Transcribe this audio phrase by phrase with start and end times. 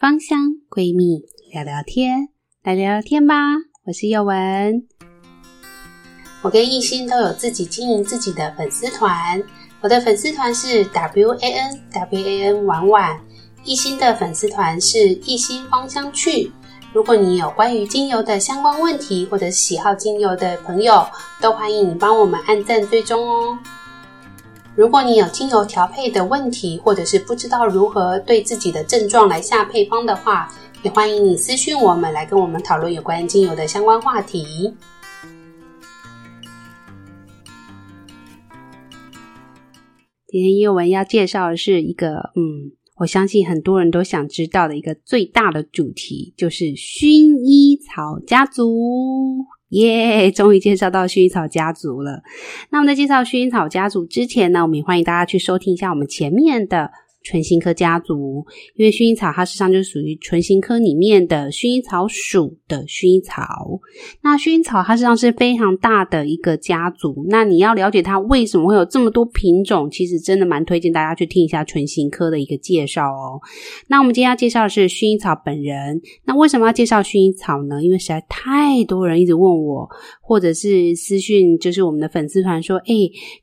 [0.00, 0.38] 芳香
[0.70, 2.30] 闺蜜聊聊天，
[2.62, 3.34] 来聊聊天吧。
[3.84, 4.86] 我是宥雯，
[6.40, 9.42] 我跟艺兴都有自己经营自己的粉丝团。
[9.82, 13.20] 我的粉丝团是 W A N W A N 婉婉，
[13.62, 16.50] 艺兴的粉丝团是艺兴芳香趣。
[16.94, 21.06] 如果你有关于精油的相关问题，或者喜好精油的朋友，
[21.42, 23.58] 都欢迎你帮我们按赞追踪哦。
[24.76, 30.48] 如果你有精油调配的问题，或者是不知道如何对自己的症状来下配方的话，
[30.84, 34.72] 也欢迎你私讯我们来跟我们讨论有关精油的相关话题。
[40.28, 49.44] 今天宥雯要介绍的是一个，嗯，我相信很多人都想知道的一个最大的主题，就是薰衣草家族。
[49.70, 50.30] 耶！
[50.30, 52.22] 终于介绍到薰衣草家族了。
[52.70, 56.90] 那我们在介绍薰衣草家族之前呢，我们也欢迎大家去收听一下我们前面的。
[57.22, 58.44] 唇形科家族，
[58.76, 63.44] 因为薰衣草它实际上就属于唇形科里面的薰衣草属的薰衣草。
[64.22, 67.26] 那薰衣草它实际上是非常大的一个家族。
[67.28, 73.38] 那你要了解它为什么会有这么多品种，其实真的蛮推荐大家去听一下唇形科的一个介绍哦。
[73.88, 76.00] 那我们今天要介绍的是薰衣草本人。
[76.24, 77.84] 那为什么要介绍薰衣草呢？
[77.84, 79.86] 因为实在太多人一直问我，
[80.22, 82.94] 或者是私讯，就是我们的粉丝团说：“哎，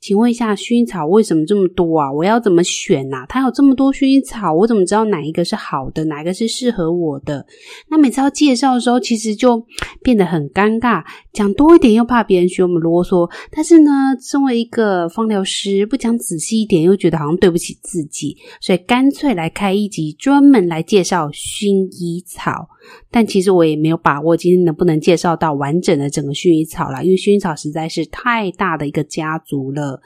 [0.01, 2.11] 请问一下薰衣草为什么这么多啊？
[2.11, 3.23] 我要怎么选啊？
[3.29, 7.45] 它有这么。”这么多薰衣草，我怎么知道哪一个是好的，哪一个是适合我的？
[7.89, 9.61] 那每次要介绍的时候，其实就
[10.01, 13.29] 变得很尴尬，讲多一点又怕别人学我们啰嗦。
[13.51, 22.69] 但是呢，身为一个芳疗师，不讲仔细一点又觉得好像对不起自己，所以干脆来开一集专门来介绍薰衣草。
[23.09, 29.99] 但其实我也没有把握今天能不能介绍到完整的整个薰衣草啦，因为薰衣草实在是太大的一个家族了。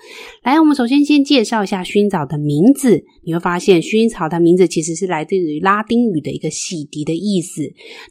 [0.44, 3.04] 来，我们首先先介绍一下薰衣草的名字。
[3.24, 7.62] 你会发现，薰衣草的名字其实是来自于拉丁语的一个洗涤的意思。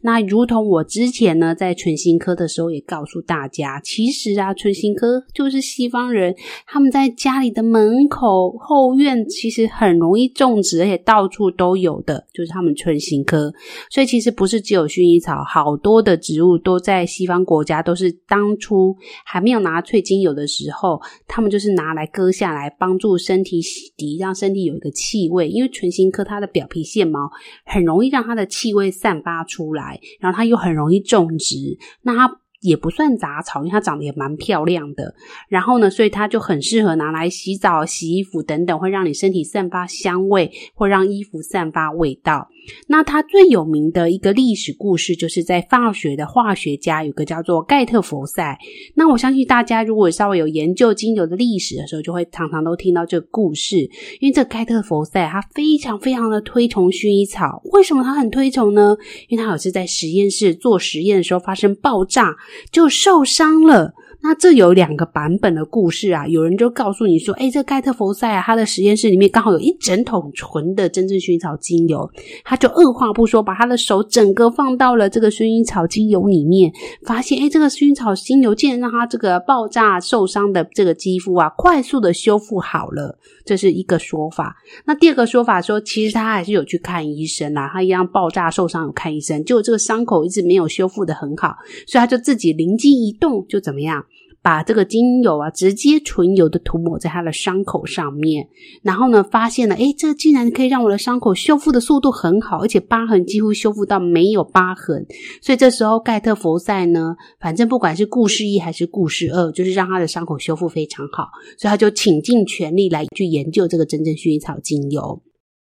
[0.02, 6.34] 那如同我之前呢，在唇形科的时候也告诉大家，其实啊，唇形科就是西方人
[6.66, 13.52] 他们在家里的门口后院其实很容易种植，而且到处都有的，就是他们唇形科。
[13.91, 14.59] 所以其实不是。
[14.60, 25.49] 只有薰衣草，好多的植物都在西方国家都是当初还没有拿萃精油的时候，他们就是拿来割下来帮助身体洗涤，让身体有一个气味。
[25.49, 27.31] 因为唇形科它的表皮腺毛
[27.65, 35.15] 很容易让它的气味散发出来，然后它又很容易种植，那它也不算杂草，因为它长得也蛮漂亮的。
[35.48, 42.49] 然后呢，所以它就很适合拿来洗澡、洗衣服等等，会让你身体散发香味，或让衣服散发味道。
[42.87, 48.56] 那它最有名的一个历史故事，就是在法学的化学家有个叫做盖特佛塞。
[48.94, 53.78] 那我相信大家如果稍微有研究精油的历史的时候，就会常常都听到这个故事。
[54.20, 58.97] 因为这个盖特佛塞他非常非常的推崇薰衣草，为什么他很推崇呢？
[59.28, 62.37] 因为他有次在实验室做实验的时候发生爆炸，
[62.71, 63.93] 就受伤了。
[64.22, 72.08] 那这有两个版本的故事啊，有人就告诉你说，诶，这盖特佛塞啊，他的实验室里面刚好有一整桶纯的真正薰衣草精油，
[72.44, 76.70] 他就二话不说，把他的手整个放到了这个薰衣草精油里面，
[77.06, 84.56] 发现，诶，这个薰衣草精油竟然让他这个爆炸受伤的这个肌肤啊，快速的修复好了，这是一个说法。
[84.84, 91.56] 那第二个说法说，其实他还是有去看医生啦，他一样爆炸受伤有看医生，结果这个伤口一直没有修复得很好，
[91.87, 94.04] 所以他就自己灵机一动，就怎么样？
[94.42, 98.48] 把这个精油啊，直接纯油的涂抹在他的伤口上面，
[98.82, 105.06] 然后呢，发现了，诶，这竟然可以让我的伤口修复的速度很好，而且疤痕几乎修复到没有疤痕。
[105.42, 111.28] 所以这时候盖特佛塞呢，反正不管是故事一还是故事二，就是让他的伤口修复非常好，
[111.58, 115.22] 所以他就倾尽全力来去研究这个真正薰衣草精油。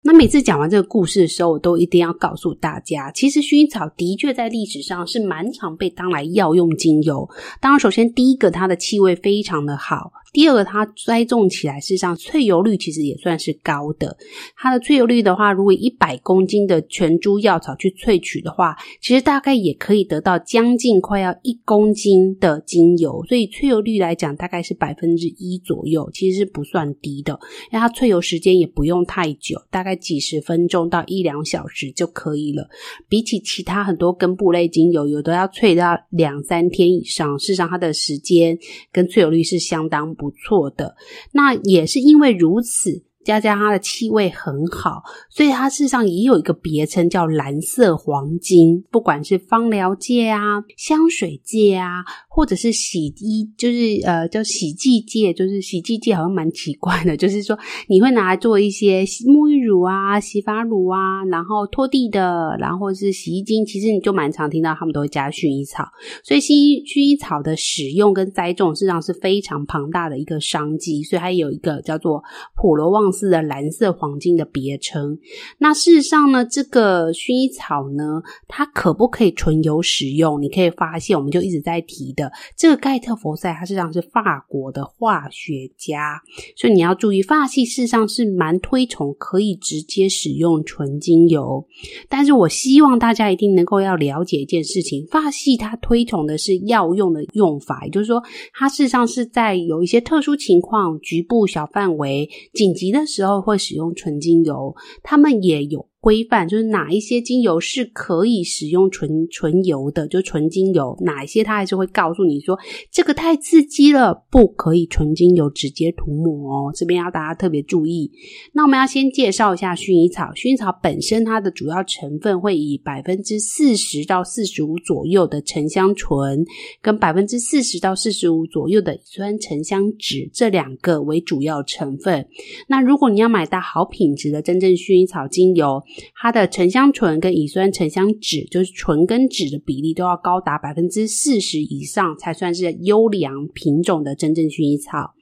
[0.07, 7.29] 那每次讲完这个故事的时候，我都一定要告诉大家，其实薰衣草的确在历史上是蛮常被当来药用精油。
[7.59, 10.13] 当然，首先第一个，它的气味非常的好。
[10.37, 14.15] 第二个，它栽种起来，事实上萃油率其实也算是高的。
[14.55, 23.25] 它的萃油率的话，如果一百公斤的全株药草去萃取的话，其实大概也可以得到将近快要一公斤的精油。
[23.27, 27.33] 所以萃油率来讲，大概是百分之一左右，其实是不算低的。
[27.71, 32.69] 因为它萃油时间也不用太久，大概几十分钟到一两小时就可以了。
[33.09, 38.55] 比起其他很多根部类精油，有的要萃到两三天以上，事实上它的时间
[38.91, 40.95] 跟萃油率是相当不不错的，
[41.31, 48.81] 那也是因为如此，加加它的气味很好，所以它事实上也有一个别称叫蓝色黄金。
[48.89, 57.59] 不管是芳疗界啊、香水界啊，或者是洗衣，就是呃叫洗剂界，就是洗剂界好像蛮奇怪的，就是说
[57.89, 65.83] 你会拿来做一些沐浴乳啊、洗发乳啊，然后拖地的，然后是洗衣精，其实你就蛮常听到他们都会加薰衣草。
[66.23, 72.23] 所以薰衣薰衣草的使用跟栽种事，实上是非常庞大的一个商机，所以它有一个叫做
[72.55, 75.17] 普罗旺斯的蓝色黄金的别称。
[75.57, 80.41] 那事实上呢，这个薰衣草呢，它可不可以纯油使用？
[80.41, 86.21] 你可以发现，我们就一直在提的这个盖特佛赛，它实际上是法国的化学家，
[86.55, 91.65] 所以你要注意，法系事实上是蛮推崇可以直接使用纯精油。
[92.09, 98.21] 但是我希望大家一定能够要了解一件事情，法系它推崇的是药用的用法，也就是说，
[98.53, 105.87] 它事实上是在有一些特殊情况、局部小范围、紧急的时候会使用纯精油，他们也有。
[106.07, 112.57] 规范就是哪一些精油是可以使用纯纯油的，就纯精油；哪一些它还是会告诉你说
[112.89, 116.71] 这个太刺激了，不可以纯精油直接涂抹哦。
[116.73, 118.09] 这边要大家特别注意。
[118.53, 120.31] 那我们要先介绍一下薰衣草。
[120.33, 126.45] 薰衣草本身它的主要成分会以百分之四十到四十五左右的沉香醇，
[126.81, 132.25] 跟百分之四十到四十五左右的乙酸沉香酯这两个为主要成分。
[132.69, 135.83] 那如果你要买到好品质的真正薰衣草精油，
[136.15, 145.13] 它的沉香醇跟乙酸沉香酯，就是醇跟酯的比例都要高达百分之四十以上，才算是优良品种的真正薰衣草。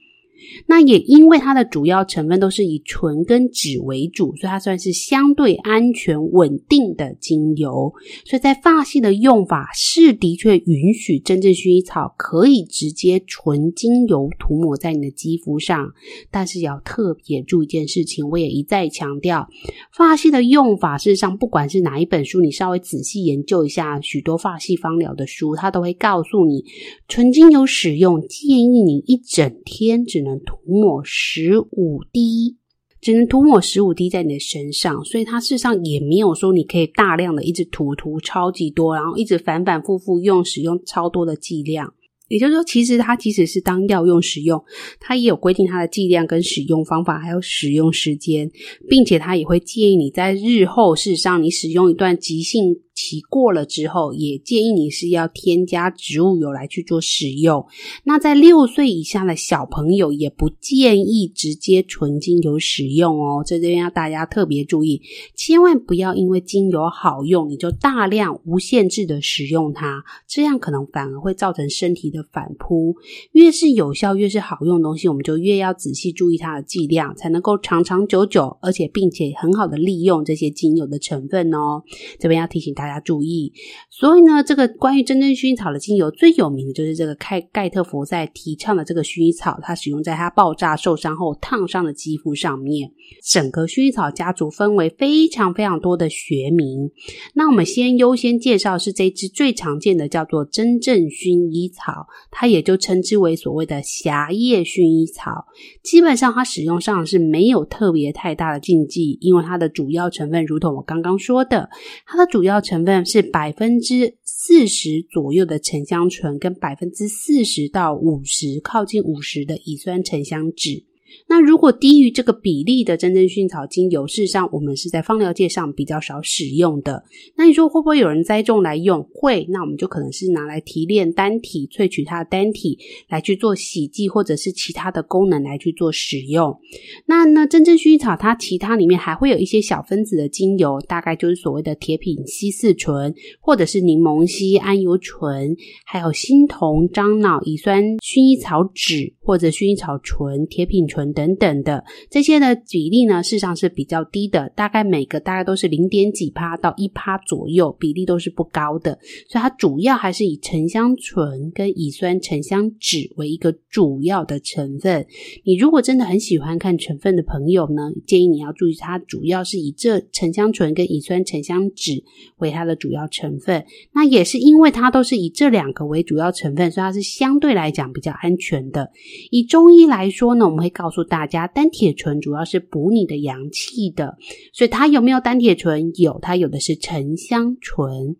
[0.66, 7.92] 那也因为它的主要成分都是以醇跟酯为主，所以它算是相对安全稳定的精油。
[8.24, 15.92] 所以在发系的用法是的确允许真正薰衣草可以直接纯精油涂抹在你的肌肤上，
[16.30, 19.48] 但是要特别注意一件事情，我也一再强调，
[19.92, 26.64] 发系的用法事实上不管是哪一本书，你稍微仔细研究一下许多发系芳疗的书，它都会告诉你，
[27.08, 32.56] 纯精油使用建议你一整天只能涂抹十五滴，
[33.00, 41.94] 只能涂抹十五滴在你的身上，所以它事实上也没有说你可以大量的一直涂涂超级多，然后一直反反复复用使用超多的剂量。
[42.28, 44.60] 也就是说，其实它即使是当药用使用，
[44.98, 48.50] 它也有规定它的剂量跟使用方法，还有使用时间，
[48.88, 57.64] 并且它也会建议你在日后事实上你使用一段急性期过了之后，也建议你是要添加植物油来去做使用。
[58.04, 63.44] 那在六岁以下的小朋友，也不建议直接纯精油使用哦。
[63.46, 65.02] 这边要大家特别注意，
[65.34, 72.96] 千万不要因为精油好用，你就大量无限制的使用它，这样可能反而会造成身体的反扑。
[73.32, 81.82] 越是有效、越是好用的东西，我们就越要仔细注意它的剂量，才能够长长久久，而且并且很好的利用这些精油的成分哦。
[82.18, 82.85] 这边要提醒大。
[82.86, 83.52] 大家注意，
[83.90, 92.92] 所以呢，这个关于真正薰衣草的精油最有名的就是这个盖盖特福赛提倡的这个薰衣草，它使用在它爆炸受伤后烫伤的肌肤上面。
[93.28, 96.88] 整个薰衣草家族分为非常非常多的学名，
[97.34, 105.46] 那我们先优先介绍是这支最常见的，叫做真正薰衣草，它也就称之为所谓的狭叶薰衣草。
[105.82, 111.68] 基本上它使用上是没有特别太大的禁忌，因为它的主要成分，如同我刚刚说的，
[112.06, 112.75] 它的主要成。
[112.76, 120.84] 成分是百分之四十左右的沉香醇，跟百分之四十到五十，靠近五十的乙酸沉香酯。
[121.28, 127.04] 那如果低于这个比例的真正薰衣草精油，事实上我们是在芳疗界上比较少使用的。
[127.36, 129.02] 那你说会不会有人栽种来用？
[129.14, 132.78] 会，那我们就可能是拿来提炼单体，萃取它的单体
[133.08, 136.58] 来去做洗剂，或者是其他的功能来去做使用。
[137.06, 150.95] 那呢，真正薰衣草它其他里面还会有一些小分子的精油，大概就是所谓的铁品烯四醇，或者是柠檬烯桉油醇，还有新酮樟脑乙酸薰衣草酯，或者薰衣草醇、铁品醇。
[151.12, 158.98] 等等的这些的比例呢，事实上是比较低的，大概每个大概都是零点几趴到一趴左右，比例都是不高的。
[159.28, 165.06] 所以它主要还是以沉香醇跟乙酸沉香酯为一个主要的成分。
[165.44, 172.02] 你如果真的很喜欢看成分的朋友呢，建议你要注意，它主要是以这沉香醇跟乙酸沉香酯
[172.38, 173.64] 为它的主要成分。
[173.92, 178.90] 那也是因为它都是以这两个为主要成分，所以它是相对来讲比较安全的。
[179.30, 184.16] 以中医来说呢，我们会告告诉大家，单铁醇主要是补你的阳气的，
[184.52, 185.90] 所以它有没有单铁醇？
[186.00, 188.14] 有，它有的是沉香醇。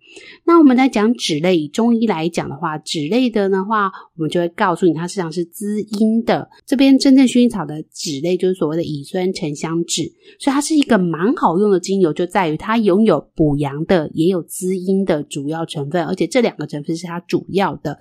[0.44, 6.50] 那我们在讲酯类，以中医来讲的话，酯类的的话，我们就会告诉你，它实际上是滋阴的。
[6.66, 17.96] 这边真正薰衣草的酯类就是所谓的乙酸沉香酯，所以它是一个蛮好用的精油，就在于它拥有补阳的，也有滋阴的主要成分，而且这两个成分是它主要的。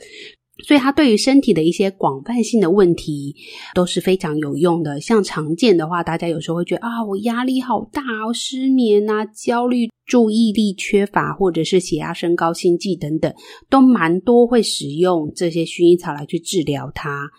[0.63, 3.35] 所以它对于身体的一些广泛性的问题
[3.73, 5.01] 都是非常有用的。
[5.01, 9.89] 像常见的话，大家有时候会觉得啊，我压力好大哦，失眠啊，焦虑。
[10.05, 13.33] 注意力缺乏，或者是血压升高、心悸等等，
[13.69, 17.29] 都蛮多会使用这些薰衣草来去治疗它。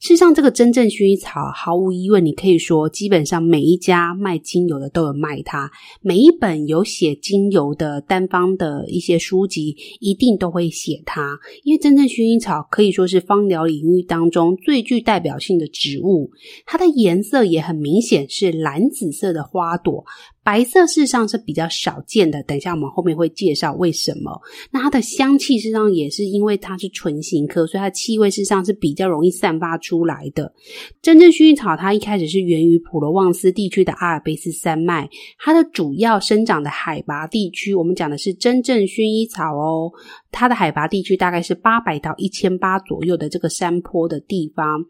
[0.00, 5.70] 事实上，这个真正薰衣草，毫无疑问，你可以说，基本上每一家卖精油的都有卖它。
[6.02, 11.38] 每一本有写精油的单方的一些书籍，一定都会写它。
[11.62, 16.30] 因为真正薰衣草可以说是芳疗领域当中最具代表性的植物，
[16.64, 20.04] 它的颜色也很明显是蓝紫色的花朵。
[20.46, 24.40] 白色事实上是比较少见的，等一下我们后面会介绍为什么。
[24.70, 30.54] 那它的香气事实上也是因为它是唇形科，所以它气味事实上是比较容易散发出来的。
[31.02, 39.90] 真正薰衣草它一开始是源于普罗旺斯地区的阿尔卑斯山脉，它的主要生长的海拔地区，我们讲的是真正薰衣草哦，
[40.30, 44.84] 它的海拔地区大概是八百到一千八左右的这个山坡的地方。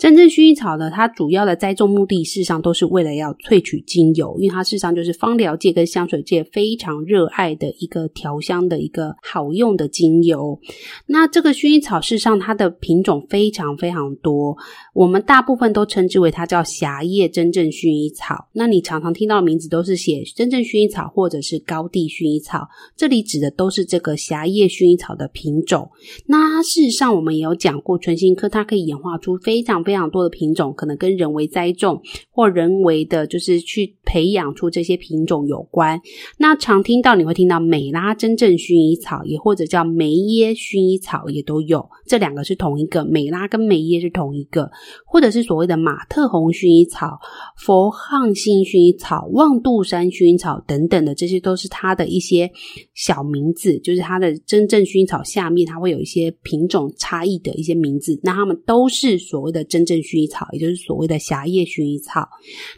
[0.00, 10.58] 真正薰衣草呢，它主要的栽种目的，事实上都是为了要萃取精油，因为它事实上就是芳疗界跟香水界非常热爱的一个调香的一个好用的精油。
[11.04, 14.56] 那这个薰衣草事实上它的品种非常非常多，
[14.94, 18.48] 我们大部分都称之为它叫狭叶真正薰衣草。
[18.54, 22.66] 那你常常听到的名字都是写真正薰衣草或者是高地薰衣草，
[22.96, 25.90] 这里指的都是这个狭叶薰衣草的品种。
[26.24, 36.00] 那事实上我们也有讲过，唇形科它可以演化出非常非非常多的品种，可能跟人为栽种或人为的，就是去培养出这些品种有关。
[36.38, 41.84] 那常听到你会听到美拉真正薰衣草，也或者叫梅耶薰衣草，也都有。
[42.06, 44.70] 这两个是同一个，美拉跟梅耶是同一个，
[45.04, 47.18] 或者是所谓的马特红薰衣草、
[47.58, 52.48] 佛汉星薰衣草、望杜山薰衣草等等的，这些都是它的一些
[52.94, 58.16] 小名字，就是它的真正薰衣草下面它会有一些品种差异的一些名字。
[58.22, 59.79] 那它们都是所谓的真。
[59.80, 62.28] 真正薰衣草，也就是所谓的狭叶薰衣草。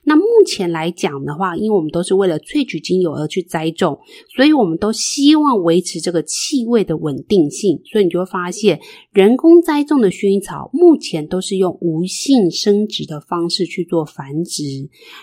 [0.05, 3.99] 那目前来讲的话，因为我们都是为了萃取精油而去栽种，
[4.37, 7.81] 所以我们都希望维持这个气味的稳定性。
[7.91, 8.79] 所以你就会发现，
[9.13, 14.63] 人工栽种的薰衣草目前都是用无性生殖的方式去做繁殖。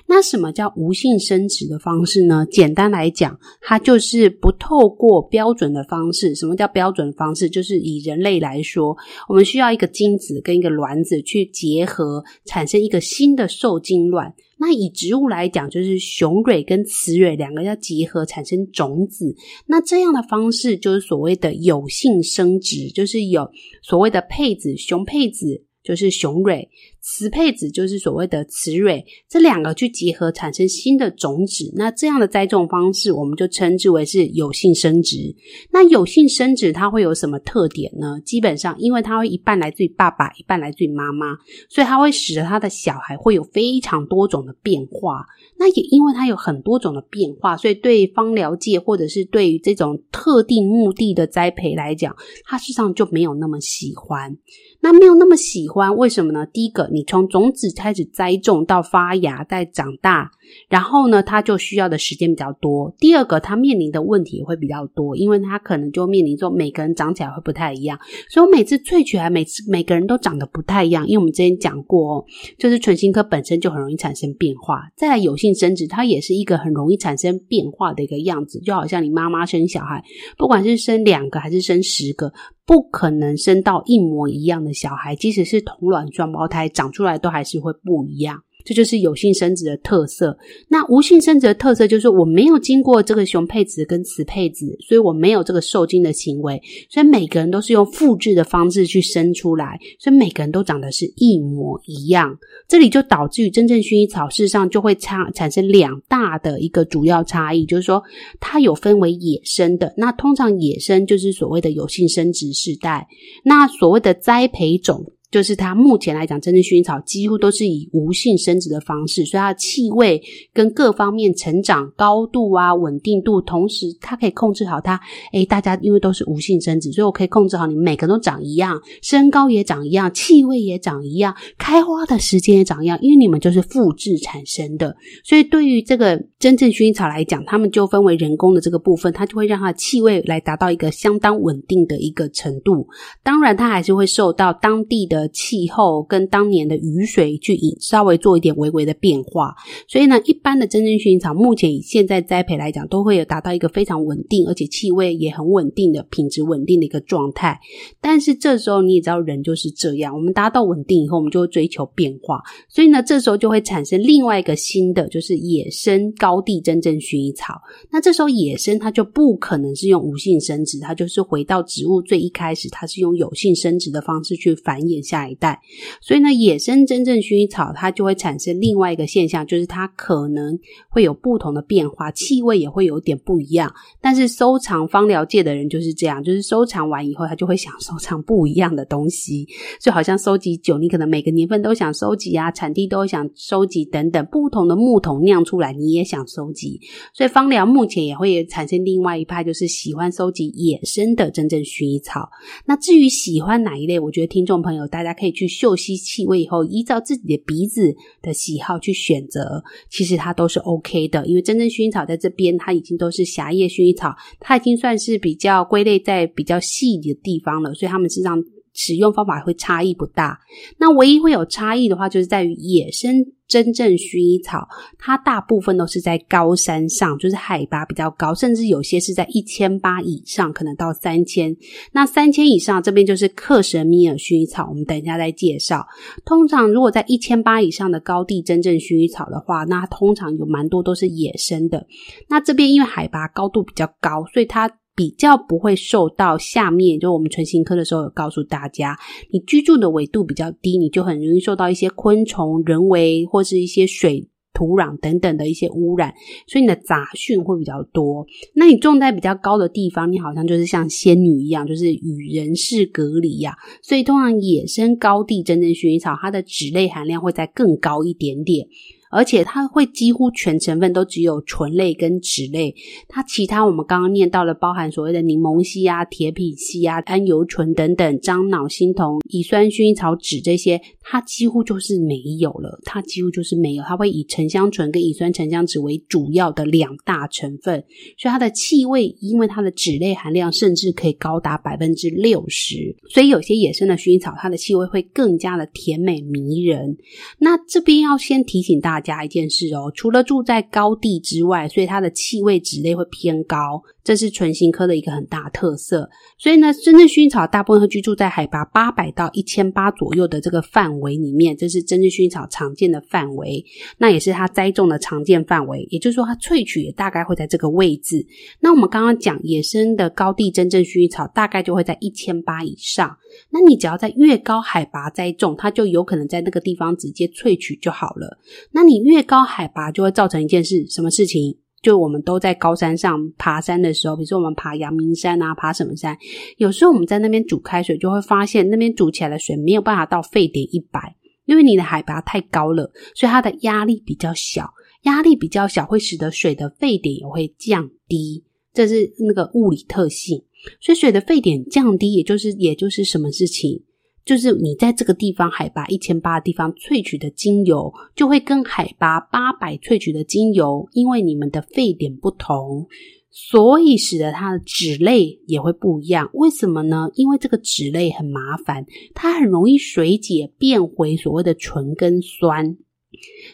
[0.06, 2.46] 那什么叫无性生殖的方式呢？
[2.52, 6.36] 简单来讲，它就是不透过标准的方式。
[6.36, 7.50] 什么叫标准方式？
[7.50, 8.98] 就是以人类来说，
[9.30, 11.69] 我们需要一个精子跟一个卵子去结。
[11.70, 14.34] 结合产生一个新的受精卵。
[14.58, 19.36] 那以植物来讲，就是雄蕊跟雌蕊两个要结合产生种子。
[19.68, 23.50] 那这样的方式就是所谓的有性生殖，就是有
[23.82, 26.68] 所谓的配子，雄配子就是雄蕊。
[27.02, 35.36] 雌配子就是所谓的雌蕊，这两个去结合产生新的种子，那这样的栽种方式，我们就称之为是有性生殖。
[35.72, 38.20] 那有性生殖它会有什么特点呢？
[38.26, 41.38] 基本上，因为它会一半来自于爸爸，一半来自于妈妈，
[41.70, 45.26] 所以它会使得他的小孩会有非常多种的变化。
[45.58, 52.16] 那也因为它有很多种的变化，所以对芳疗界或者是对于这种特定目的的栽培来讲，
[52.46, 54.38] 它事实上就没有那么喜欢。
[54.82, 56.46] 那没有那么喜欢，为什么呢？
[56.46, 60.32] 第一个，你从种子开始栽种到发芽再长大，
[60.70, 62.94] 然后呢，它就需要的时间比较多。
[63.00, 71.08] 第二个，它面临的问题也会比较多，因为它可能就面临说每个人长起来会不太一样，所以我每次萃取来，每次每个人都长得不太一样。
[71.08, 72.26] 因为我们之前讲过哦，
[72.58, 80.04] 就是唇形科本身就很容易产生变化，再来有性生殖，它也是一个很容易产生变化的一个样子，就好像你妈妈生小孩，
[80.38, 82.32] 不管是生两个还是生十个。
[82.66, 88.44] 不可能生到一模一样的小孩，即使是同卵双胞胎，长出来都还是会不一样。
[88.66, 90.38] 这就是有性生殖的特色。
[90.68, 102.38] 那无性生殖的特色就是我没有经过这个雄配子跟雌配子，所以我没有这个受精的行为，所以每个人都是用复制的方式去生出来，所以每个人都长得是一模一样。
[102.68, 108.04] 这里就导致于真正薰衣草事实上就会差产生两大的一个主要差异，就是说
[108.40, 113.08] 它有分为野生的，那通常野生就是所谓的有性生殖世代，
[113.44, 115.14] 那所谓的栽培种。
[115.32, 120.20] 就是它目前来讲，真正薰衣草几乎都是以无性生殖的方式，所以它的气味
[120.52, 125.00] 跟各方面成长高度啊、稳定度，同时它可以控制好它。
[125.32, 134.96] 诶，大家因为都是无性生殖，所以我可以控制好你们每个都长一样，身高也长一样，气味也长一样，开花的时间也长一样，因为你们就是复制产生的。
[135.24, 142.88] 所以对于这个真正薰衣草来讲，它们就分为人工的这个部分，它就会让它的气味来达到一个相当稳定的一个程度。
[143.22, 145.19] 当然，它还是会受到当地的。
[145.20, 149.54] 的气候跟当年的雨水去稍微做一点微微的变化，
[149.88, 157.60] 所以呢，一般的真正薰衣草目前以现在栽培来讲，都会有达到一个非常稳定，而且气味也很稳定的品质稳定的一个状态。
[158.00, 167.56] 但是这时候你也知道，人就是这样，我们达到稳定以后，我们就会追求变化，所以呢，这时候就会产生另外一个新的，就是野生高地真正薰衣草。
[167.92, 175.00] 那这时候野生它就不可能是用无性生殖，它就是回到植物最一开始，它是用有性生殖的方式去繁衍。
[175.10, 175.60] 下一代，
[176.02, 183.74] 所以呢，野生真正薰衣草它就会产生另外一个现象，就是它可能会有不同的变化，气味也会有点不一样。
[184.00, 189.48] 但是收藏芳疗界的人就是这样，就是收藏完以后，他就会想收藏不一样的东西，
[189.82, 196.80] 就好像收集酒，你可能每个年份都想收集啊，产地都想收集等等，不同的木桶酿出来，你也想收集。
[197.14, 202.30] 所以芳疗目前也会产生另外一派，就是喜欢收集野生的真正薰衣草。
[202.66, 211.26] 那至于喜欢哪一类，我觉得听众朋友大大家可以去嗅吸气味以后，依照自己的鼻子的喜好去选择，其实它都是 OK 的。
[211.26, 220.40] 因为真正薰衣草在这边，它已经都是狭叶薰衣草，它已经算是比较归类在比较细的地方了，所以它们实际上使用方法会差异不大。
[220.78, 223.26] 那唯一会有差异的话，就是在于野生。
[223.50, 224.68] 真正薰衣草，
[225.00, 231.58] 它大部分都是在高山上，就是海拔比较高，甚至有些是在一千八以上，可能到三千。
[231.92, 235.88] 那三千以上这边就是克什米尔薰衣草，我们等一下再介绍。
[236.24, 241.88] 通常如果在一千八以上的高地真正薰衣草的话，那通常有蛮多都是野生的。
[242.28, 244.70] 那这边因为海拔高度比较高，所以它。
[245.00, 248.98] 比较不会受到下面，就我们纯形科的时候有告诉大家，
[249.32, 256.14] 你居住的纬度比较低，你就很容易受到一些昆虫、人为或是一些水、土壤等等的一些污染，
[256.48, 258.28] 所以你的杂讯会比较多。
[258.56, 263.56] 那你种在比较高的地方，你好像就是像仙女一样，就是与人世隔离呀。
[263.82, 268.68] 所以通常野生高地真正薰衣草，它的脂类含量会再更高一点点。
[269.12, 272.76] 而且它会几乎全成分都只有醇类跟酯类，
[273.08, 287.84] 它其他我们刚刚念到了，包含所谓的柠檬烯啊、铁皮烯啊、桉油醇等等，樟脑、新酮、乙酸薰衣草酯这些，它几乎就是没有了，它几乎就是没有，它会以沉香醇跟乙酸沉香酯为主要的两大成分，
[288.16, 296.96] 所以它的气味，因为它的酯类含量甚至可以高达百分之六十，所以有些野生的薰衣草，它的气味会更加的甜美迷人。
[297.40, 298.99] 那这边要先提醒大家。
[299.00, 306.10] 加一件事哦，除了住在高地之外，所以它的气味脂类会偏高，这是唇形科的一个很大特色。
[306.40, 313.64] 所以呢，真正薰衣草大部分会居住在海拔八百到一千八左右的这个范围里面，这是真正薰衣草常见的范围，
[314.00, 315.88] 那也是它栽种的常见范围。
[315.92, 318.26] 也就是说，它萃取也大概会在这个位置。
[318.62, 323.16] 那我们刚刚讲野生的高地真正薰衣草，大概就会在一千八以上。
[323.52, 328.40] 那你只要在越高海拔栽种，它就有可能在那个地方直接萃取就好了。
[328.72, 331.60] 那你越高海拔就会造成一件事，什么事情？
[331.82, 336.18] 就我们都在高山上爬山的时候，比如说我们爬阳明山啊，爬什么山，
[336.58, 341.16] 有时候我们在那边煮开水，就会发现那边煮起来的水没有办法到沸点一百，
[341.46, 344.70] 因为你的海拔太高了，所以它的压力比较小，
[345.04, 350.44] 压力比较小会使得水的沸点也会降低，这是那个物理特性。
[350.82, 353.82] 所以水的沸点降低，也就是也就是什么事情？
[354.30, 362.86] 就是你在这个地方海拔一千八的地方萃取的精油，就会跟海拔八百萃取的精油，因为你们的沸点不同，
[363.32, 366.30] 所以使得它的脂类也会不一样。
[366.34, 367.10] 为什么呢？
[367.16, 372.78] 因为这个脂类很麻烦，它很容易水解变回所谓的醇跟酸。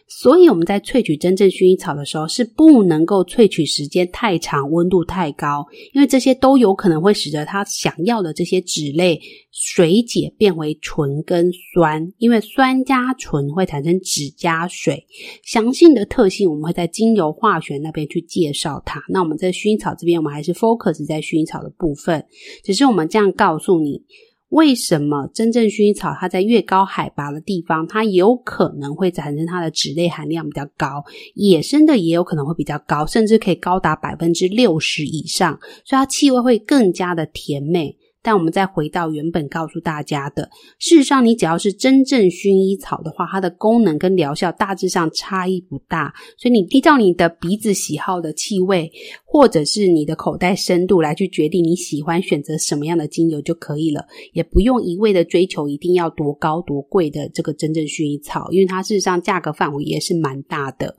[0.07, 9.19] 所以我们在萃取真正薰衣草的时候，是不能够萃取时间太长、温度太高，因为这些都有可能会使得它想要的这些酯类
[9.51, 15.05] 水解变为醇跟酸，因为酸加醇会产生酯加水。
[15.43, 19.01] 详细的特性我们会在精油化学那边去介绍它。
[19.09, 22.25] 那我们在薰衣草这边，我们还是 focus 在薰衣草的部分，
[22.63, 24.03] 只是我们这样告诉你。
[24.49, 31.03] 为什么真正薰衣草它在越高海拔的地方，它有可能会产生它的脂类含量比较高，
[31.33, 37.97] 野生的也有可能会比较高，甚至可以高达百分之六十以上，所以它气味会更加的甜美。
[38.21, 46.11] 但我们再回到原本告诉大家的，事实上，你只要是真正薰衣草的话，它的功能跟疗效大致上差异不大。
[46.35, 48.91] 所以你依照你的鼻子喜好的气味，
[49.35, 60.95] 或者是你的口袋深度来去决定你喜欢选择什么样的精油就可以了，也不用一味的追求一定要多高多贵的这个真正薰衣草，因为它事实上价格范围也是蛮大的。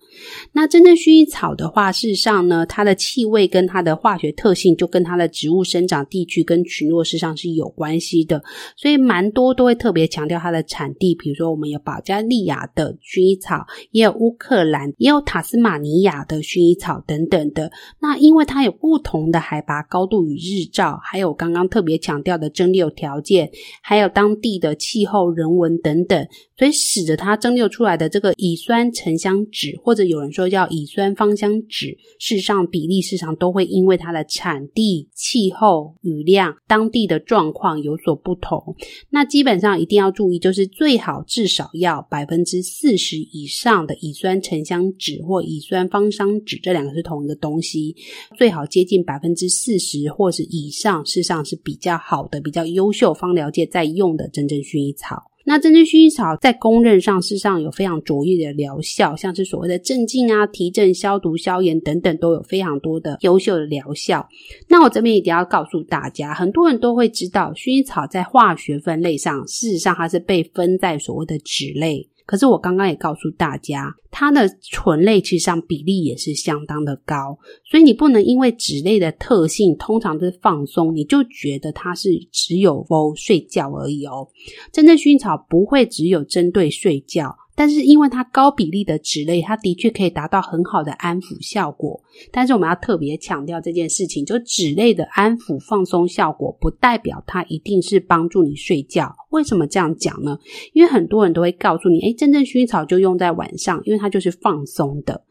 [0.53, 8.43] 那真正薰衣草的话，事实上呢，它的气味跟它的化学特性就跟它的植物生长地区跟群落事实上是有关系的，
[8.77, 17.73] 所以蛮多都会特别强调它的产地，比如说我们有保加利亚的薰衣草，也有乌克兰，也有塔斯马尼亚的薰衣草等等的。
[17.99, 23.49] 那因为它有不同的海拔高度与日照，还有刚刚特别强调的蒸馏条件，
[23.81, 26.27] 还有当地的气候、人文等等。
[26.59, 38.75] 所以使得它蒸馏出来的这个乙酸沉香酯，或者有人说叫乙酸芳香酯，事实上比例市场都会因为它的产地、气候、雨量、当地的状况有所不同。
[39.11, 47.95] 那基本上一定要注意，就是最好至少要 百分之四十以上的乙酸沉香酯或乙酸芳香酯，这两个是同一个东西，
[48.37, 55.31] 最好接近百分之四十或是以上，事实上是比较好的、比较优秀芳疗界在用的真正薰衣草。
[55.49, 64.29] 那真正薰衣草在公认上，事实上有非常卓越的疗效，像是所谓的镇静啊、提振、消毒、消炎等等，都有非常多的优秀的疗效。
[64.69, 72.09] 那我这边一定要告诉大家，很多人都会知道，薰衣草在化学分类上，事实上它是被分在所谓的酯类。
[72.27, 84.27] 可是我刚刚也告诉大家，它的醇类其实上比例也是相当的高，所以你不能因为脂类的特性通常是放松，你就觉得它是只有哦睡觉而已哦。
[84.73, 87.35] 真正薰衣草不会只有针对睡觉。
[87.57, 91.99] 但是因为它高比例的脂类，它的确可以达到很好的安抚效果。
[92.31, 99.11] 但是我们要特别强调这件事情，就脂类的安抚放松效果，不代表它一定是帮助你睡觉。
[99.31, 100.39] 为什么这样讲呢？
[100.75, 105.25] 因为很多人都会告诉你，诶，真正薰衣草就用在晚上，因为它就是放松的。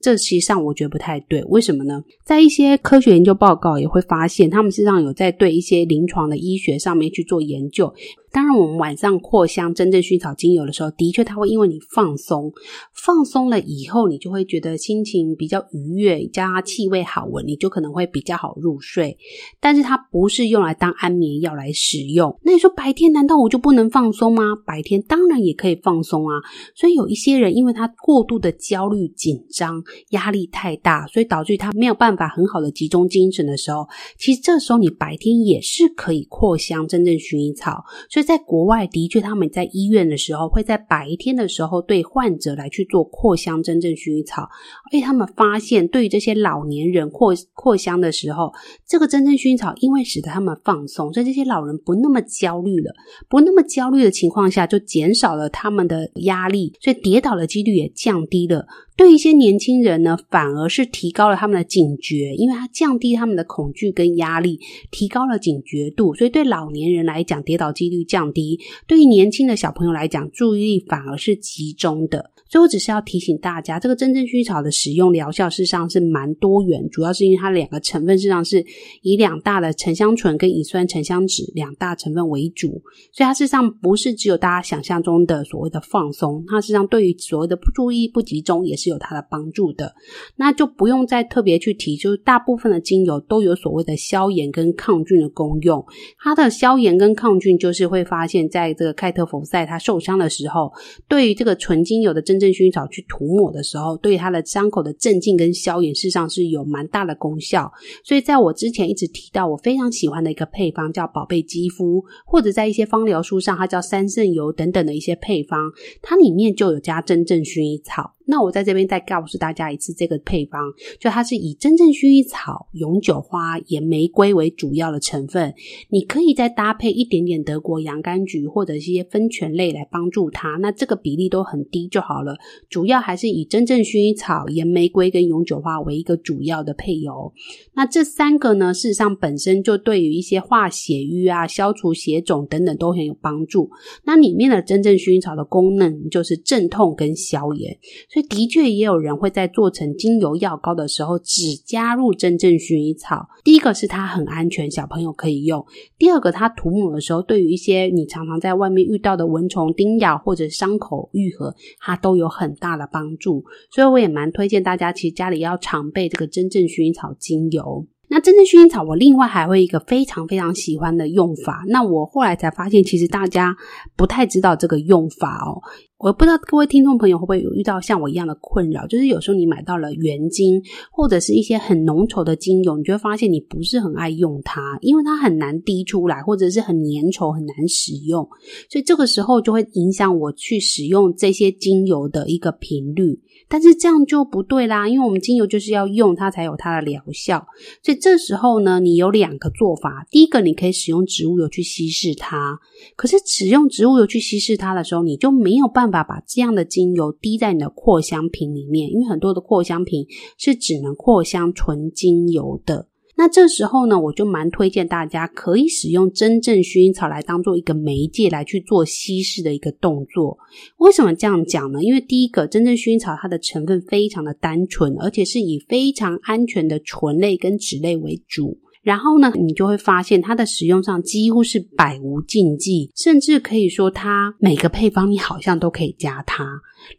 [0.00, 2.00] 这实际上我觉得不太对，为什么呢？
[2.24, 7.92] 在一些科学研究报告也会发现，他们实际上有在对一些临床的医学上面去做研究。
[8.30, 12.52] 当然，我们晚上扩香真正薰衣草精油的时候，的确它会因为你放松，
[12.92, 19.16] 放松了以后，你就会觉得心情比较愉悦，加气味好闻，你就可能会比较好入睡。
[19.60, 22.38] 但是它不是用来当安眠药来使用。
[22.44, 24.54] 那你说白天难道我就不能放松吗？
[24.66, 26.34] 白天当然也可以放松啊。
[26.74, 33.86] 所以有一些人因为他过度的焦虑、紧张、压力太大，所以导致他没有办法很好的集中精神的时候，
[34.18, 37.84] 其实这时候你白天也是可以扩香真正薰衣草。
[38.18, 48.52] 所以在国外，的确他们在医院的时候，会在白天的时候对患者来去做扩香真正薰衣草，而且他们发现，对于这些老年人扩扩香的时候，
[48.84, 52.92] 这个真正薰衣草因为使得他们放松，所以这些老人不那么焦虑了，
[53.28, 58.66] 不那么焦虑的情况下，就减少了他们的压力，所以跌倒的几率也降低了。
[58.98, 64.58] 对一些年轻人呢，反而是提高了他们的警觉，因为他降低他们的恐惧跟压力，
[64.90, 68.58] 提高了警觉度，所以对老年人来讲，跌倒几率降低；
[68.88, 72.32] 对于年轻的小朋友来讲，注意力反而是集中的。
[72.48, 78.64] 所以我只是要提醒大家，这个真正薰衣草的使用疗效事实上是蛮多元，主要是因为它两个成分事实上是
[79.02, 82.68] 以两大的沉香醇跟乙酸沉香酯两大成分为主，
[83.12, 89.94] 所以它事实上不是只有大家想象中的所谓的放松，它事实上对于所谓的不注意不集中也是有它的帮助的。
[90.36, 95.84] 那就不用再特别去提，就是大部分的精油都有所谓的消炎跟抗菌的功用。
[96.18, 100.72] 它的消炎跟抗菌就是会发现，在这个盖特福赛他受伤的时候，
[101.08, 107.70] 对于这个纯精油的真正薰衣草去涂抹的时候，对它的伤口的镇静跟消炎，事实上是有蛮大的功效。
[108.04, 115.70] 所以在我之前一直提到，我非常喜欢的一个配方叫宝贝肌肤，或者在一些芳疗书上，它叫三圣油等等的一些配方，
[116.02, 118.14] 它里面就有加真正薰衣草。
[118.30, 120.60] 那我在这边再告诉大家一次，这个配方
[121.00, 125.54] 就它是以真正薰衣草、永久花、岩玫瑰为主要的成分，
[125.88, 130.50] 你可以再搭配一点点德国洋甘菊或者一些酚醛类来帮助它。
[130.60, 132.36] 那这个比例都很低就好了，
[132.68, 137.32] 主要还是以真正薰衣草、岩玫瑰跟永久花为一个主要的配油。
[137.72, 143.70] 那这三个呢，事实上本身就对于一些化血瘀啊、消除血肿等等都很有帮助。
[144.04, 147.78] 那里面的真正薰衣草的功能就是镇痛跟消炎。
[148.22, 153.28] 的确，也有人会在做成精油药膏的时候，只加入真正薰衣草。
[153.44, 155.62] 第一个是它很安全，小朋友可以用；
[155.98, 163.44] 第二个，它涂抹的时候，对于一些你常常在外面遇到的蚊虫叮咬或者伤口愈合，它都有很大的帮助。
[163.70, 167.86] 所以我也蛮推荐大家，其实家里要常备这个真正薰衣草精油。
[168.10, 171.62] 那真正薰衣草，我另外还会一个非常非常喜欢的用法。
[171.68, 173.56] 那我后来才发现，其实大家
[173.96, 175.60] 不太知道这个用法哦。
[175.98, 188.26] 我不知道各位听众朋友会不会有遇到像我一样的困扰，就是有时候你买到了原精或者是一些很浓稠的精油，你就会发现你不是很爱用它，因为它很难滴出来，或者是很粘稠，很难使用。
[188.70, 193.20] 所以这个时候就会影响我去使用这些精油的一个频率。
[193.48, 197.46] 但是这样就不对啦，因为我们精油就是要用它才有它的疗效。
[197.82, 202.58] 所以这时候呢，你有两个做法：第一个，你可以使用植物油去稀释它。
[202.96, 205.98] 可是使用植物油去稀释它的时候，你就没有办法。
[206.08, 210.06] 把这样的精油滴在你的扩香瓶里面，因为很多的扩香瓶
[210.36, 212.86] 是只能扩香纯精油的。
[213.18, 220.38] 那这时候呢，我就蛮推荐大家可以使用真正薰衣草来当做一个媒介来去做稀释的一个动作。
[220.76, 221.82] 为什么这样讲呢？
[221.82, 228.56] 因为第一个，真正薰衣草它的成分非常的单纯，而且是以非常安全的醇类跟酯类为主。
[228.82, 236.44] 然后呢，你就会发现它的使用上几乎是百无禁忌，甚至可以说它每个配方你好像都可以加它。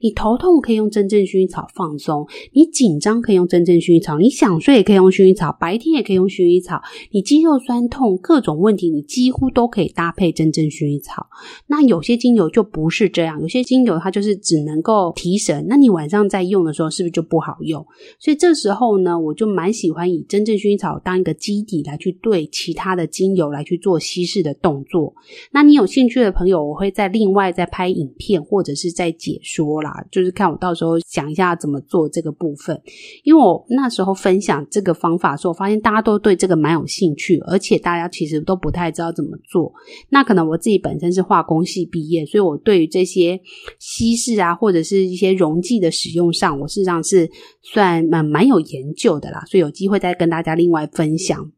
[0.02, 6.82] 你头痛可以用真正薰衣草放松，你紧张可以用真正薰衣草，你想睡也可以用薰衣草，白天也可以用薰衣草。
[7.12, 11.28] 你肌肉酸痛各种问题，你几乎都可以搭配真正薰衣草。
[11.68, 17.84] 那有些精油就不是这样，有些精油它就是只能够提神，那你晚上在用的时候是不是就不好用？
[18.20, 25.14] 所以这时候呢，我就蛮喜欢以真正薰衣草当一个基底来去对其他的精油来去做稀释的动作。
[25.52, 29.70] 那你有兴趣的朋友，我会再另外再拍影片或者是再解说。
[29.82, 32.82] 啦，就是看我到时候想一下怎么做这个部分，
[33.24, 39.72] 因为我那时候分享这个方法的时候，我发现大家都对这个蛮有兴趣，而且大家其实都不太知道怎么做。
[40.10, 43.40] 那可能我自己本身是化工系毕业，所以我对于这些
[43.80, 47.30] 稀释啊，或者是一些溶剂的使用上，我事实上是
[47.74, 49.44] 算蛮蛮有研究的啦。
[49.46, 51.52] 所以有机会再跟大家另外分享。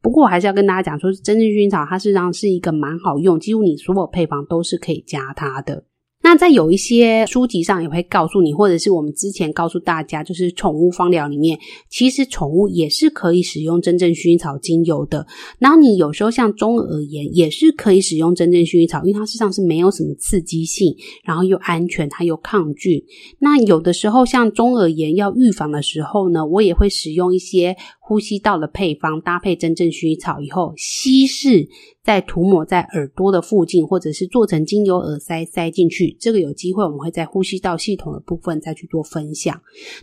[0.00, 5.84] 不过我还是要跟大家讲说，真正薰衣草它事实上是一个蛮好用，几乎你所有配方都是可以加它的。
[6.26, 11.56] 那在有一些书籍上也会告诉你，或者是我们之前告诉大家，就是宠物芳疗里面，
[11.88, 15.24] 其实宠物也是可以使用真正薰衣草精油的。
[15.60, 23.00] 然后你有时候像中耳炎也是可以使用真正薰衣草，因为它实上是没有什么刺激性，然后又安全，它又抗菌。
[23.38, 31.68] 那有的时候像中耳炎要预防的时候呢，我也会使用一些呼吸道的配方，搭配真正薰衣草以后稀释。
[32.06, 36.15] 再涂抹在耳朵的附近，或者是做成精油耳塞塞进去。
[36.18, 39.60] 这个有机会我们会在呼吸道系统的部分再去做分享。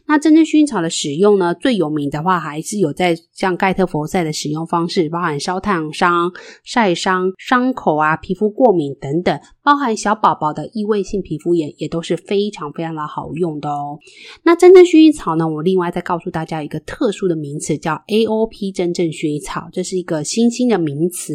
[0.08, 6.32] 那真正薰衣草的使用呢，最有名的话还是有在像盖特佛赛的使用方式，包含烧烫伤、
[6.64, 14.00] 晒伤、伤口啊、皮肤过敏等等，包含小宝宝的异位性皮肤炎也都是非常非常的好用的哦。
[14.44, 21.34] 那真正薰衣草呢，我另外再告诉大家一个特殊的名词，叫 AOP 真正薰衣草，这是一个新兴的名词。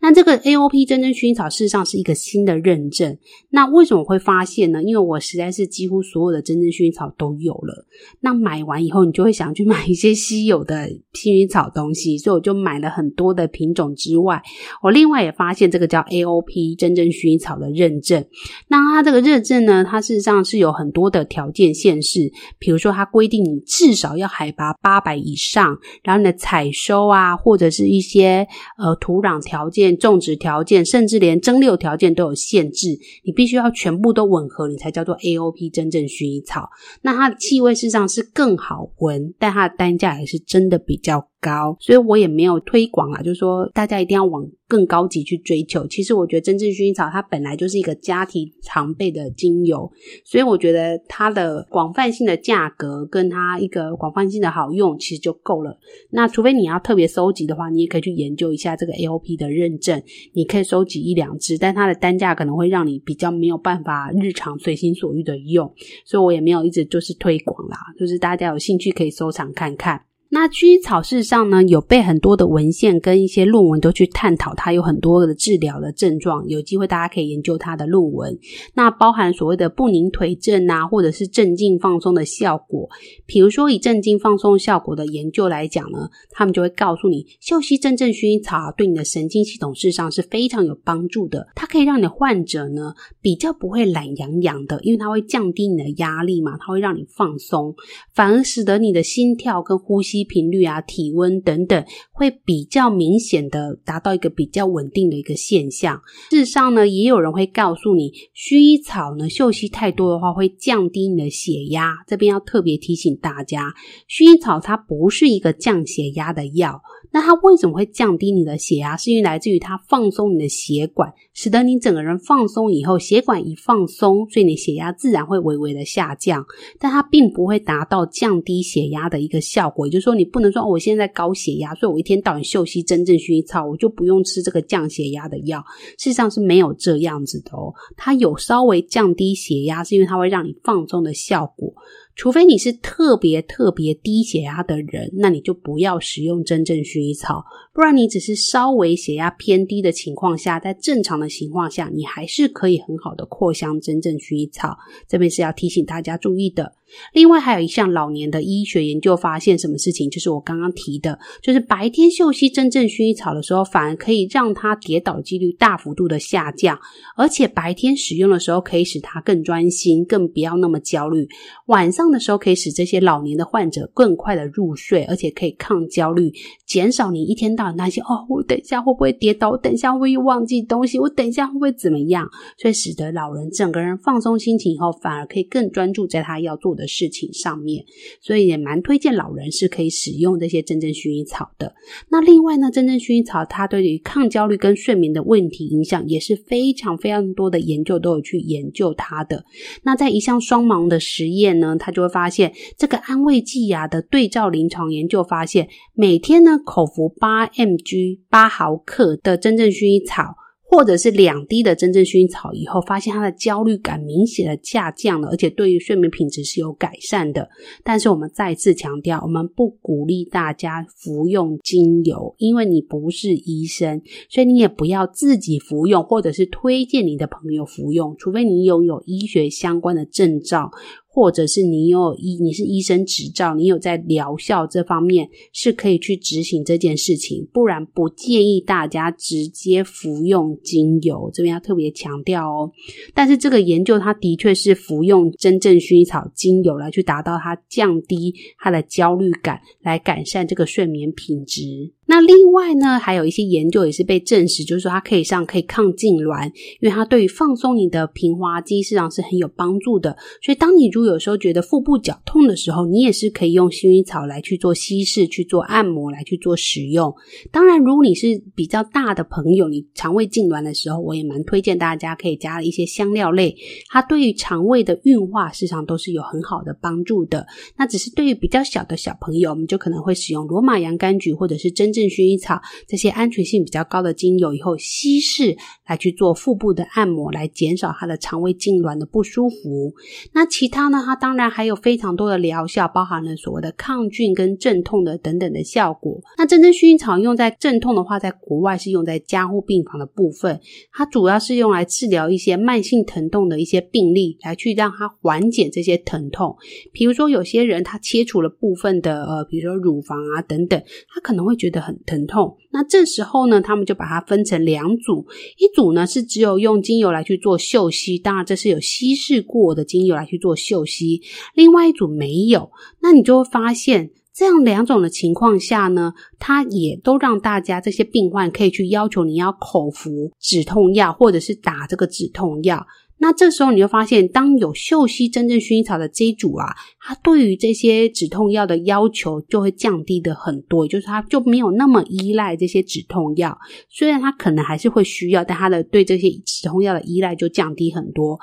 [0.00, 3.18] 那这个 AOP 真正薰衣草事实上是一个新的认证。
[3.50, 4.82] 那为什么我会发现呢？
[4.82, 7.86] 因为我实在是几乎所有的真正薰衣草都有了。
[8.20, 14.42] 那买完以后，你就会想去买一些稀有的薰衣草东西，所以我就买了很多的品种之外，
[14.82, 18.24] 我另外也发现这个叫 AOP 真正薰衣草的认证。
[18.68, 28.46] 那它这个认证呢，它事实上是有很多的条件限制，比如说它规定你至少要海拔八百以上，然后你的采收啊，或者是一些
[28.78, 29.88] 呃土壤条件。
[29.98, 32.88] 种植条件，甚至连蒸馏条件都有限制，
[33.24, 36.68] 你必须要全全部都吻合，你才叫做 AOP 真正薰衣草。
[37.00, 45.86] 那它的气味事实上是更好闻，但它的单价也是真的比较高，所以我也没有推广啊，就是说大家一定要往更高级去追求。
[45.86, 49.90] 其实我觉得真正薰衣草它本来就是一个家庭常备的精油，
[50.24, 55.78] 所以我觉得它的广泛性的价格跟它一个广泛性的好用其实就够了。
[56.10, 60.02] 那除非你要特别收集的话，你也可以去研究一下这个 AOP 的认证，
[60.34, 65.72] 你可以收集一两支，但它的单价可能会让你比较没有办法日常随心所欲的用，
[66.04, 70.02] 所以我也没有一直就是推广啦，就是大家有兴趣可以收藏看看。
[70.30, 76.46] 那薰衣草事实上呢，有被很多的文献跟一些论文都去探讨，它有很多的治疗的症状。
[76.48, 78.38] 有机会大家可以研究它的论文。
[78.74, 82.86] 那包含所谓的不宁腿症啊，或者是镇静放松的效果。
[83.24, 91.46] 比如说以镇静放松效果的研究来讲呢，他们就会告诉你，嗅吸真正薰衣草对你的神经系统事实上是非常有帮助的。
[91.54, 97.74] 它可以让你的患者呢比较不会懒洋洋的，因为它会降低你的压力嘛，它会让你放松，
[98.14, 100.17] 反而使得你的心跳跟呼吸。
[100.18, 106.00] 低频率啊、体温等等，会比较明显的达到一个比较稳定的一个现象。
[106.30, 111.94] 事实上呢，也有人会告诉你，薰衣草呢，嗅息太多的话会降低你的血压。
[112.08, 113.72] 这边要特别提醒大家，
[114.08, 116.82] 薰衣草它不是一个降血压的药。
[117.10, 118.96] 那它为什么会降低你的血压？
[118.96, 126.44] 是因为来自于它放松你的血管，使得你整个人放松以后，血管一放松，所以你血压自然会微微的下降。
[126.78, 129.86] 但它并不会达到降低血压的一个效果。
[129.86, 135.64] 也就是说，你不能说，我现在高血压，所以我一天到晚嗅吸真正薰衣草，我就不用吃这个降血压的药。
[135.98, 137.72] 事实上是没有这样子的哦。
[137.96, 141.72] 它有稍微降低血压，是因为它会让你放松的效果。
[142.18, 147.44] 除非你是特别特别低血压的人，那你就不要使用真正薰衣草。
[147.72, 154.76] 不然你只是稍微血压偏低的情况下，在正常的情况下，你还是可以很好的扩香真正薰衣草。
[155.06, 156.72] 这边是要提醒大家注意的。
[157.12, 160.08] 另外还有一项老年的医学研究发现，什么事情？
[160.10, 166.78] 就是我刚刚提的，就是白天嗅吸真正薰衣草的时候，反而可以让它跌倒几率大幅度的下降，
[167.16, 171.28] 而且白天使用的时候可以使它更专心，更不要那么焦虑。
[171.66, 176.32] 晚上的时候可以使这些老年的患者更快的入睡，而且可以抗焦虑，
[176.66, 179.50] 减少你一天到晚担心哦，我等一下会不会跌倒？
[179.50, 180.98] 我等一下会不会又忘记东西？
[180.98, 182.28] 我等一下会不会怎么样？
[182.56, 187.84] 所以使得老人整个人放松心情以后，反而可以更专注在他要做的事情上面，
[188.22, 191.74] 所以也蛮推荐老人是可以使用这些真正薰衣草的。
[192.08, 199.44] 那另外呢，真正薰衣草它对于抗焦虑跟睡眠的问题影响也是非常非常多的研究都有去研究它的。
[199.82, 210.36] 那在一项双盲的实验呢，他就会发现这个安慰剂啊的对照临床研究发现，每天呢口服八 mg 八毫克的真正薰衣草。
[210.70, 217.48] 或者是两滴的真正薰衣草以后，发现他的焦虑感明显的下降了，而且对于睡眠品质是有改善的。
[217.82, 230.70] 但是我们再次强调，我们不鼓励大家服用精油，因为你不是医生，所以你也不要自己服用，或者是推荐你的朋友服用，除非你拥有医学相关的证照。
[231.10, 242.70] 或者是你有医，你是医生执照，你有在疗效这方面是可以去执行这件事情，不然不建议大家直接服用精油，这边要特别强调哦。
[243.14, 251.62] 但是这个研究它的确是服用真正薰衣草精油来去达到它降低它的焦虑感，来改善这个睡眠品质。
[252.10, 256.46] 那另外呢，还有一些研究也是被证实，就是说它可以上可以抗痉挛，
[256.80, 260.16] 因为它对于放松你的平滑肌实际上是很有帮助的。
[260.42, 267.14] 所以当你如果有时候觉得腹部绞痛的时候，你也是可以用薰衣草来去做稀释、去做按摩、来去做使用。
[267.50, 273.56] 当然，如果你是比较大的朋友，你肠胃痉挛的时候，我也蛮推荐大家可以加一些香料类，
[273.88, 277.46] 它对于肠胃的运化实际上都是有很好的帮助的。
[277.76, 289.92] 那只是对于比较小的小朋友，我们就可能会使用罗马洋甘菊或者是真正薰衣草这些安全性比较高的精油，以后稀释来去做腹部的按摩，来减少他的肠胃痉挛的不舒服。
[290.32, 291.02] 那其他呢？
[291.04, 296.20] 它当然还有非常多的疗效，包含了所谓的抗菌跟镇痛的等等的效果。
[296.36, 300.60] 那真正薰衣草用在镇痛的话，在国外是用在加护病房的部分，
[300.92, 306.56] 它主要是用来治疗一些慢性疼痛的一些病例，来去让它缓解这些疼痛。
[306.92, 310.82] 比如说有些人他切除了部分的呃，比如说乳房啊等等，
[311.14, 315.26] 他可能会觉得很疼痛，那这时候呢，他们就把它分成两组，
[315.56, 321.22] 一组呢是只有用精油来去做嗅吸，当然这是有稀释过的精油来去做嗅吸，
[321.54, 332.86] 另外一组没有，那你就会发现这样两种的情况下呢，它也都让大家这些病患可以去要求你要口服止痛药，或者是打这个止痛药。
[333.20, 336.66] 那这时候你就发现，当有嗅吸真正薰衣草的这一组啊，
[337.00, 343.58] 它对于这些止痛药的要求就会降低的很多，就是它就没有那么依赖这些止痛药。
[343.90, 348.38] 虽然它可能还是会需要，但它的对这些止痛药的依赖就降低很多。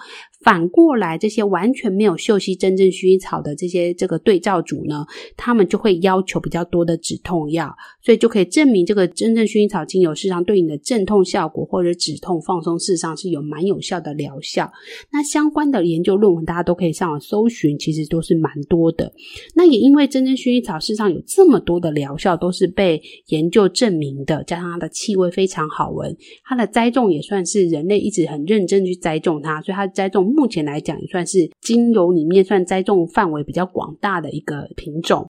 [0.46, 5.04] 反过来，这些完全没有嗅吸真正薰衣草的这些这个对照组呢，
[5.36, 14.72] 他们就会要求比较多的止痛药，所以就可以证明这个真正薰衣草精油事实上对你的镇痛效果或者止痛放松事实上是有蛮有效的疗效。
[15.12, 19.12] 那相关的研究论文大家都可以上网搜寻，其实都是蛮多的。
[19.56, 30.35] 那也因为真正薰衣草事实上有这么多的疗效，都是被研究证明的，加上它的气味非常好闻，它的栽种也算是人类一直很认真去栽种它，所以它的栽种。
[30.36, 35.28] 目前来讲，也算是精油里面算栽种范围比较广大的一个品种。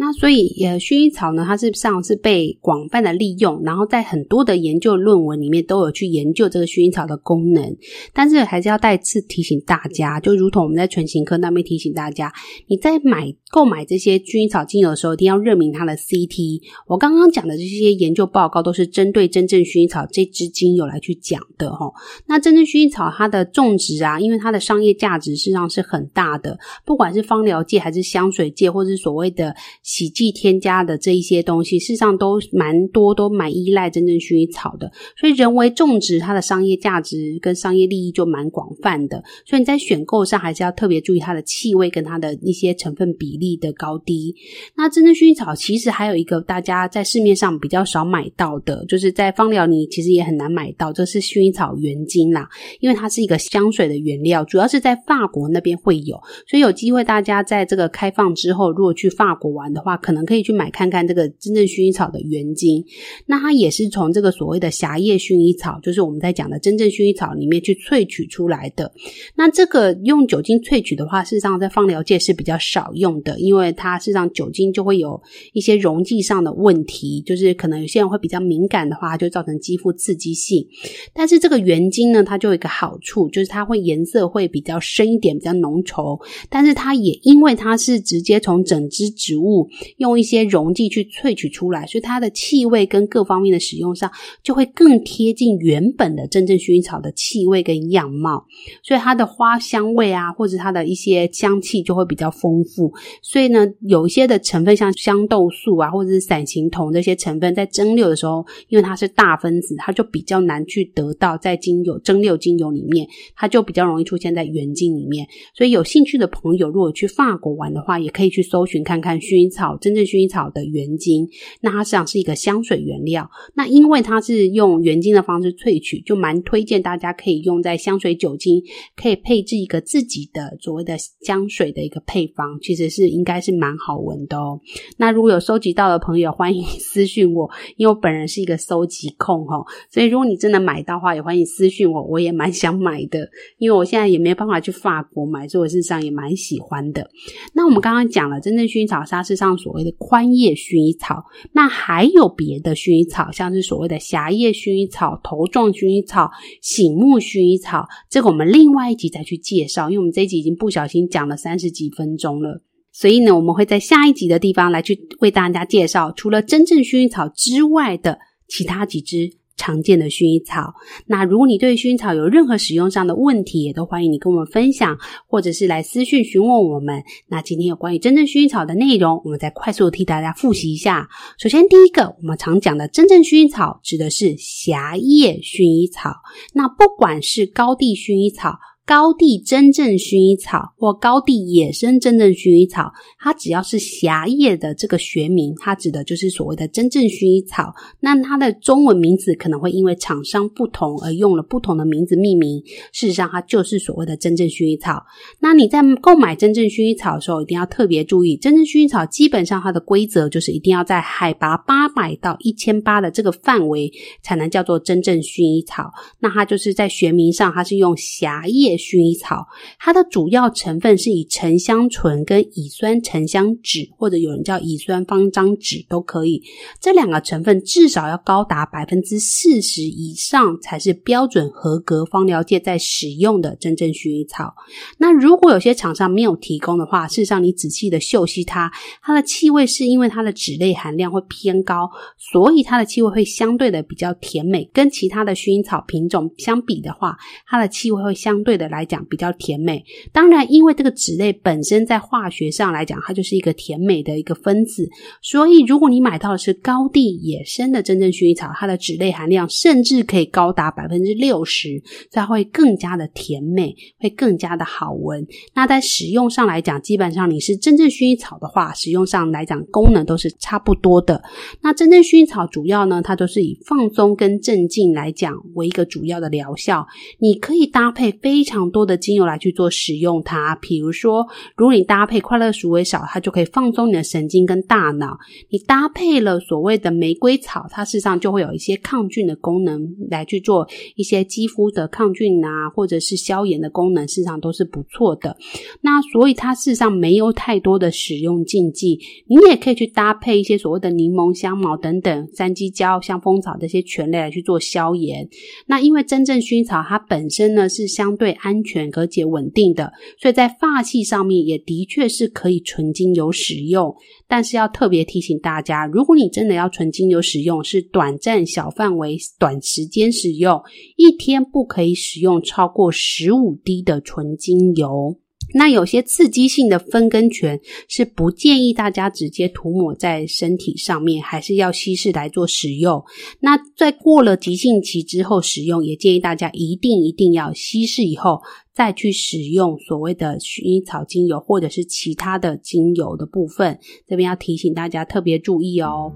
[0.00, 7.76] 那所以，呃，薰衣草呢，它事实上是被广泛的利用，然后在很多的研究论文里面都有去研究这个薰衣草的功能。
[8.12, 12.32] 但是还是要再次提醒大家，就如同我们在全行课那边提醒大家，
[12.68, 16.60] 你在买购买这些薰衣草精油的时候，一定要认明它的 CT。
[16.86, 21.92] 我刚刚讲的这些研究报告都是针对真正薰衣草这支精油来去讲的齁。
[22.28, 29.52] 那真正薰衣草它的种植啊，因为它的商业价值事实上是很大的，不管是芳疗界还是香水界，或是所谓的。
[29.88, 34.92] 洗剂添加的这一些东西，事实上都蛮多，都蛮依赖真正薰衣草的。
[35.16, 39.24] 所以人为种植，它的商业价值跟商业利益就蛮广泛的。
[39.46, 44.36] 所以你在选购上还是要特别注意它的气味跟它的一些成分比例的高低。
[44.76, 52.46] 那真正薰衣草其实还有一个大家在市面上比较少买到的，就是在芳疗里其实也很难买到，这是薰衣草原精啦，
[52.80, 56.20] 因为它是一个香水的原料，主要是在法国那边会有。
[56.46, 62.84] 所以有机会大家在这个开放之后，如果去法国玩的的话，可能可以去买看看这个真正薰衣草的原精，
[63.26, 68.92] 那它也是从这个所谓的狭叶薰衣草，就是我们在讲的真正薰衣草里面去萃取出来的。
[69.36, 75.22] 那这个用酒精萃取的话，事实上在芳疗界是比较少用的，因为它事实上酒精就会有
[75.52, 80.66] 一些溶剂上的问题，就是可能有些人会比较敏感的话，就造成肌肤刺激性。
[81.14, 89.67] 但是这个原精呢，它就有一个好处，就是它会颜色会比较深一点，比较浓稠，但是它也因为它是直接从整支植物。
[89.96, 94.10] 用一些溶剂去萃取出来，所以它的气味跟各方面的使用上
[94.42, 98.44] 就会更贴近原本的真正薰衣草的气味跟样貌，
[98.82, 102.92] 所以它的花香味啊，或者它的一些香气就会比较丰富。
[103.22, 115.26] 所以呢，有一些的成分像香豆素啊，或者是伞形酮这些成分，在蒸馏的时候，因为它是大分子，它就比较难去得到在精油蒸馏精油里面，它就比较容易出现在原精里面。
[115.54, 119.57] 所以有兴趣的朋友，如果去法国玩的话，也可以去搜寻看看薰衣草。
[119.58, 121.28] 草真正薰衣草的原精，
[121.60, 123.28] 那它实际上是一个香水原料。
[123.54, 128.62] 那因为它是用原精的方式萃取，就蛮推荐大家可以用在香水酒精，
[128.94, 134.60] 可以配置一个自己的所谓的香水的一个配方，其实是应该是蛮好闻的哦。
[134.96, 143.28] 那如果有收集到的朋友，欢迎 私讯我，因为我本人是一个收集控哦，所以如果你真的买到的话，也欢迎私讯我，我也蛮想买的，
[143.58, 147.10] 因为我现在也没办法去法国买，所以我事实上也蛮喜欢的。
[147.54, 149.47] 那我们刚刚讲了真正薰衣草沙士上。
[149.56, 156.30] 所谓的宽叶薰衣草，那还有别的薰衣草，像是所谓的狭叶薰衣草、头状薰衣草、
[156.60, 162.60] 醒目薰衣草，这个我们另外一集再去介绍，因为我们这一集已经不小心讲了三十几分钟了，
[162.92, 168.18] 所以呢，我们会在下一集的地方来去为大家介绍，除了真正薰衣草之外的
[168.48, 169.37] 其他几支。
[169.58, 170.72] 常见的薰衣草，
[171.06, 174.96] 那如果你对薰衣草有任何使用上的问题，也都欢迎你跟我们分享，
[175.26, 177.02] 或者是来私讯询问我们。
[177.26, 181.08] 那今天有关于真正薰衣草的内容，我们再快速的替大家复习一下。
[181.38, 186.14] 首先，第一个我们常讲的真正薰衣草指的是狭叶薰衣草，
[186.54, 188.58] 那不管是高地薰衣草。
[188.88, 197.74] 高地真正薰衣草或高地野生真正薰衣草，它只要是狭叶的这个学名，它指的就是所谓的真正薰衣草。
[198.00, 202.62] 那它的中文名字可能会因为厂商不同而用了不同的名字命名。
[202.90, 205.04] 事实上，它就是所谓的真正薰衣草。
[205.38, 215.92] 那你在购买真正薰衣草的时候，一定要特别注意，真正薰衣草基本上它的规则就是一定要在海拔八百到一千八的这个范围才能叫做真正薰衣草。
[216.20, 218.77] 那它就是在学名上，它是用狭叶。
[218.78, 219.46] 薰衣草，
[219.78, 226.42] 它的主要成分是以沉香醇跟乙酸沉香酯，或者有人叫乙酸芳樟酯都可以。
[226.80, 234.54] 这两个成分至少要高达百分之四十以上，才是标准合格芳疗界在使用的真正薰衣草。
[234.98, 238.70] 那如果有些厂商没有提供的话，事实上你仔细的嗅吸它，
[239.02, 244.70] 它的气味是因为它的酯类含量会偏高，所以它的气味会相对的比较甜美。
[244.72, 247.18] 跟其他的薰衣草品种相比的话，
[247.48, 248.67] 它的气味会相对的。
[248.68, 254.88] 来讲比较甜美，当然，因为这个脂类本身在化学上来讲，它就是一个甜美的一个分子，
[255.22, 265.26] 所以如果你买到的是高地野生的真正薰衣草，它的脂类含量甚至可以高达百分之六十，所以它会更加的甜美，会更加的好闻。
[265.54, 271.22] 那在使用上来讲，基本上你是真正薰衣草的话，使用上来讲功能都是差不多的。
[271.62, 276.86] 那真正薰衣草主要呢，它都是以放松跟镇静来讲为一个主要的疗效，
[277.18, 278.57] 你可以搭配非常。
[278.58, 280.54] 常多的精油来去做使用它。
[280.56, 285.16] 比如说，如果你搭配快乐鼠尾草，它就可以放松你的神经跟大脑；
[285.50, 295.36] 你搭配了所谓的玫瑰草，它事实上就会有一些抗菌的功能，来去做一些肌肤的抗菌啊，或者是消炎的功能，事实上都是不错的。
[295.80, 305.28] 那所以它事实上没有太多的使用禁忌，你也可以去搭配一些所谓的柠檬、香茅等等、山鸡椒、香蜂草这些醛类来去做消炎。
[305.66, 313.94] 那因为真正薰衣草它本身呢是相对安安全而且稳定的，所以在发际上面也的确是可以纯精油使用。
[314.26, 320.60] 但是要特别提醒大家，如果你真的要纯精油使用，是短暂、小范围、短时间使用，
[320.96, 325.18] 一天不可以使用超过十五滴的纯精油。
[325.54, 333.02] 那有些刺激性的分根泉是不建议大家直接涂抹在身体上面，还是要稀释来做使用。
[333.40, 338.40] 那在过了急性期之后使用，也建议大家一定一定要稀释以后
[338.74, 343.78] 再去使用所谓的薰衣草精油或者是其他的精油的部分。
[344.06, 346.12] 这边要提醒大家特别注意哦。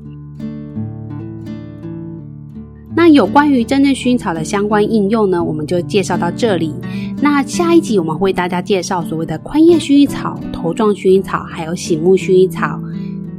[2.95, 6.75] 那有关于真正薰衣草的相关应用呢，我们就介绍到这里。
[7.21, 12.81] 那下一集我们会为大家介绍所谓的宽叶薰衣草、头状薰衣草，还有醒目薰衣草。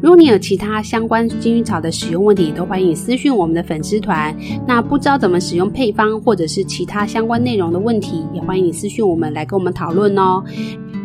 [0.01, 4.35] 如果你有其他相关薰衣草的使用问题，都欢迎私讯我们的粉丝团。
[4.67, 10.43] 那不知道怎么使用配方，或者是其他相关内容的问题，也欢迎你私讯我们来跟我们讨论哦。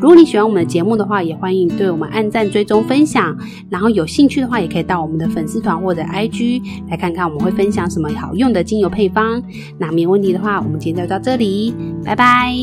[0.01, 3.36] 如果你喜欢我们的节目的话，也欢迎对我们按赞、追踪、分享。
[3.68, 9.42] 然后有兴趣的话，也可以到我们的粉丝团或者 IG 来看看我们会分享什么好用的精油配方。
[9.76, 11.74] 那没有问题的话，我们今天就到这里，
[12.05, 12.55] 拜拜。